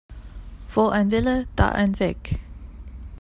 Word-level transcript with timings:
Wo 0.73 0.87
ein 0.87 1.11
Wille, 1.11 1.45
da 1.55 1.69
ein 1.73 1.99
Weg. 1.99 2.39